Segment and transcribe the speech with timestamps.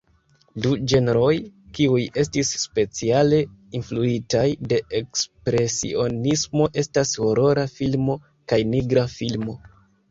[0.65, 1.33] Du ĝenroj
[1.79, 3.43] kiuj estis speciale
[3.81, 4.43] influitaj
[4.73, 8.21] de Ekspresionismo estas horora filmo
[8.53, 9.59] kaj nigra filmo.